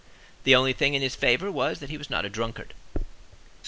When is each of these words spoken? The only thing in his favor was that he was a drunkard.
The 0.45 0.55
only 0.55 0.73
thing 0.73 0.95
in 0.95 1.03
his 1.03 1.13
favor 1.13 1.51
was 1.51 1.77
that 1.79 1.91
he 1.91 1.97
was 1.99 2.09
a 2.09 2.27
drunkard. 2.27 2.73